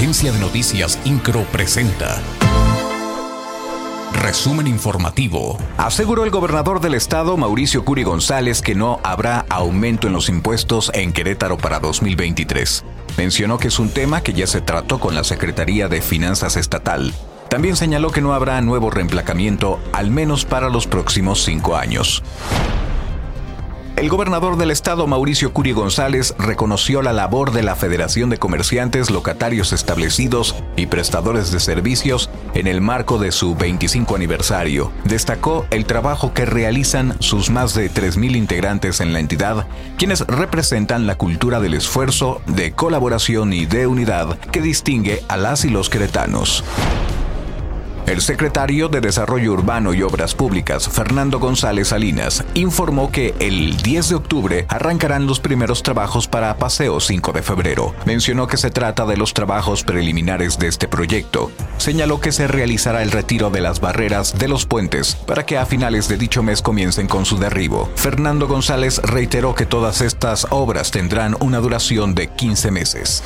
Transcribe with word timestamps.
Agencia 0.00 0.32
de 0.32 0.38
Noticias 0.38 0.98
Incro 1.04 1.42
presenta. 1.52 2.22
Resumen 4.14 4.66
informativo. 4.66 5.58
Aseguró 5.76 6.24
el 6.24 6.30
gobernador 6.30 6.80
del 6.80 6.94
estado, 6.94 7.36
Mauricio 7.36 7.84
Curi 7.84 8.02
González, 8.02 8.62
que 8.62 8.74
no 8.74 8.98
habrá 9.02 9.44
aumento 9.50 10.06
en 10.06 10.14
los 10.14 10.30
impuestos 10.30 10.90
en 10.94 11.12
Querétaro 11.12 11.58
para 11.58 11.80
2023. 11.80 12.82
Mencionó 13.18 13.58
que 13.58 13.68
es 13.68 13.78
un 13.78 13.90
tema 13.90 14.22
que 14.22 14.32
ya 14.32 14.46
se 14.46 14.62
trató 14.62 14.98
con 15.00 15.14
la 15.14 15.22
Secretaría 15.22 15.86
de 15.88 16.00
Finanzas 16.00 16.56
Estatal. 16.56 17.12
También 17.50 17.76
señaló 17.76 18.10
que 18.10 18.22
no 18.22 18.32
habrá 18.32 18.58
nuevo 18.62 18.90
reemplacamiento, 18.90 19.80
al 19.92 20.10
menos 20.10 20.46
para 20.46 20.70
los 20.70 20.86
próximos 20.86 21.44
cinco 21.44 21.76
años. 21.76 22.22
El 24.00 24.08
gobernador 24.08 24.56
del 24.56 24.70
estado, 24.70 25.06
Mauricio 25.06 25.52
Curi 25.52 25.72
González, 25.72 26.34
reconoció 26.38 27.02
la 27.02 27.12
labor 27.12 27.52
de 27.52 27.62
la 27.62 27.76
Federación 27.76 28.30
de 28.30 28.38
Comerciantes, 28.38 29.10
Locatarios 29.10 29.74
Establecidos 29.74 30.54
y 30.74 30.86
Prestadores 30.86 31.52
de 31.52 31.60
Servicios 31.60 32.30
en 32.54 32.66
el 32.66 32.80
marco 32.80 33.18
de 33.18 33.30
su 33.30 33.54
25 33.54 34.16
aniversario. 34.16 34.90
Destacó 35.04 35.66
el 35.70 35.84
trabajo 35.84 36.32
que 36.32 36.46
realizan 36.46 37.14
sus 37.20 37.50
más 37.50 37.74
de 37.74 37.90
3.000 37.90 38.36
integrantes 38.36 39.02
en 39.02 39.12
la 39.12 39.20
entidad, 39.20 39.66
quienes 39.98 40.20
representan 40.20 41.06
la 41.06 41.18
cultura 41.18 41.60
del 41.60 41.74
esfuerzo, 41.74 42.40
de 42.46 42.72
colaboración 42.72 43.52
y 43.52 43.66
de 43.66 43.86
unidad 43.86 44.38
que 44.50 44.62
distingue 44.62 45.22
a 45.28 45.36
las 45.36 45.66
y 45.66 45.68
los 45.68 45.90
queretanos. 45.90 46.64
El 48.10 48.22
secretario 48.22 48.88
de 48.88 49.00
Desarrollo 49.00 49.52
Urbano 49.52 49.94
y 49.94 50.02
Obras 50.02 50.34
Públicas, 50.34 50.88
Fernando 50.88 51.38
González 51.38 51.86
Salinas, 51.90 52.44
informó 52.54 53.12
que 53.12 53.36
el 53.38 53.76
10 53.76 54.08
de 54.08 54.14
octubre 54.16 54.66
arrancarán 54.68 55.28
los 55.28 55.38
primeros 55.38 55.84
trabajos 55.84 56.26
para 56.26 56.56
Paseo 56.56 56.98
5 56.98 57.30
de 57.30 57.42
febrero. 57.42 57.94
Mencionó 58.06 58.48
que 58.48 58.56
se 58.56 58.72
trata 58.72 59.06
de 59.06 59.16
los 59.16 59.32
trabajos 59.32 59.84
preliminares 59.84 60.58
de 60.58 60.66
este 60.66 60.88
proyecto. 60.88 61.52
Señaló 61.78 62.20
que 62.20 62.32
se 62.32 62.48
realizará 62.48 63.04
el 63.04 63.12
retiro 63.12 63.48
de 63.48 63.60
las 63.60 63.78
barreras 63.78 64.36
de 64.36 64.48
los 64.48 64.66
puentes 64.66 65.14
para 65.14 65.46
que 65.46 65.56
a 65.56 65.64
finales 65.64 66.08
de 66.08 66.16
dicho 66.16 66.42
mes 66.42 66.62
comiencen 66.62 67.06
con 67.06 67.24
su 67.24 67.38
derribo. 67.38 67.88
Fernando 67.94 68.48
González 68.48 69.00
reiteró 69.04 69.54
que 69.54 69.66
todas 69.66 70.00
estas 70.00 70.48
obras 70.50 70.90
tendrán 70.90 71.36
una 71.38 71.58
duración 71.58 72.16
de 72.16 72.26
15 72.26 72.72
meses. 72.72 73.22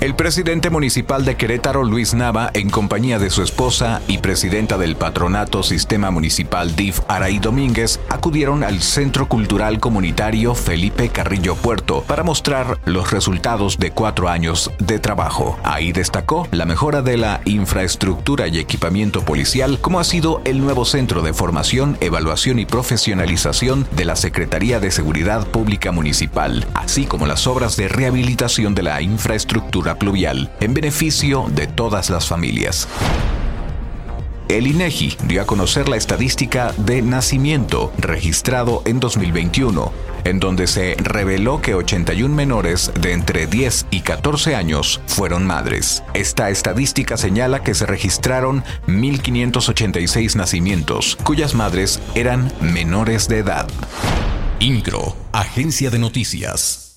El 0.00 0.14
presidente 0.14 0.70
municipal 0.70 1.26
de 1.26 1.36
Querétaro, 1.36 1.84
Luis 1.84 2.14
Nava, 2.14 2.50
en 2.54 2.70
compañía 2.70 3.18
de 3.18 3.28
su 3.28 3.42
esposa 3.42 4.00
y 4.08 4.16
presidenta 4.16 4.78
del 4.78 4.96
patronato 4.96 5.62
Sistema 5.62 6.10
Municipal 6.10 6.74
DIF, 6.74 7.00
Araí 7.06 7.38
Domínguez, 7.38 8.00
acudieron 8.08 8.64
al 8.64 8.80
Centro 8.80 9.28
Cultural 9.28 9.78
Comunitario 9.78 10.54
Felipe 10.54 11.10
Carrillo 11.10 11.54
Puerto 11.54 12.02
para 12.08 12.22
mostrar 12.22 12.78
los 12.86 13.10
resultados 13.10 13.78
de 13.78 13.90
cuatro 13.90 14.30
años 14.30 14.70
de 14.78 14.98
trabajo. 15.00 15.58
Ahí 15.64 15.92
destacó 15.92 16.48
la 16.50 16.64
mejora 16.64 17.02
de 17.02 17.18
la 17.18 17.42
infraestructura 17.44 18.48
y 18.48 18.58
equipamiento 18.58 19.20
policial, 19.20 19.80
como 19.82 20.00
ha 20.00 20.04
sido 20.04 20.40
el 20.46 20.60
nuevo 20.62 20.86
centro 20.86 21.20
de 21.20 21.34
formación, 21.34 21.98
evaluación 22.00 22.58
y 22.58 22.64
profesionalización 22.64 23.86
de 23.90 24.06
la 24.06 24.16
Secretaría 24.16 24.80
de 24.80 24.92
Seguridad 24.92 25.46
Pública 25.46 25.92
Municipal, 25.92 26.66
así 26.72 27.04
como 27.04 27.26
las 27.26 27.46
obras 27.46 27.76
de 27.76 27.88
rehabilitación 27.88 28.74
de 28.74 28.84
la 28.84 29.02
pluvial 29.98 30.50
en 30.60 30.74
beneficio 30.74 31.46
de 31.50 31.66
todas 31.66 32.10
las 32.10 32.26
familias. 32.26 32.88
El 34.50 34.66
INEGI 34.66 35.16
dio 35.28 35.42
a 35.42 35.46
conocer 35.46 35.88
la 35.88 35.96
estadística 35.96 36.74
de 36.76 37.02
nacimiento 37.02 37.92
registrado 37.98 38.82
en 38.84 38.98
2021, 38.98 39.92
en 40.24 40.40
donde 40.40 40.66
se 40.66 40.96
reveló 40.98 41.62
que 41.62 41.76
81 41.76 42.34
menores 42.34 42.90
de 43.00 43.12
entre 43.12 43.46
10 43.46 43.86
y 43.92 44.00
14 44.00 44.56
años 44.56 45.00
fueron 45.06 45.46
madres. 45.46 46.02
Esta 46.14 46.50
estadística 46.50 47.16
señala 47.16 47.62
que 47.62 47.74
se 47.74 47.86
registraron 47.86 48.64
1.586 48.88 50.34
nacimientos, 50.34 51.16
cuyas 51.22 51.54
madres 51.54 52.00
eran 52.16 52.52
menores 52.60 53.28
de 53.28 53.38
edad. 53.38 53.68
INCRO, 54.58 55.16
Agencia 55.30 55.90
de 55.90 56.00
Noticias. 56.00 56.89